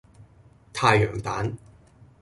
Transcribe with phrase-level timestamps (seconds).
[0.73, 1.55] 太陽蛋